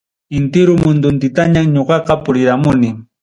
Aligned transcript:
Entero 0.37 0.71
munduntintañam 0.81 1.65
ñoqaqa 1.75 2.13
puriramuni. 2.23 2.89